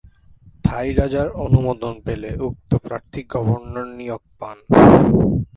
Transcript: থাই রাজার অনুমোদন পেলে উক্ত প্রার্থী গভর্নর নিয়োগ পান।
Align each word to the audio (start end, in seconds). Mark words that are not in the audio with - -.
থাই 0.65 0.87
রাজার 0.99 1.27
অনুমোদন 1.45 1.93
পেলে 2.05 2.29
উক্ত 2.47 2.71
প্রার্থী 2.85 3.21
গভর্নর 3.33 3.87
নিয়োগ 3.97 4.21
পান। 4.39 4.57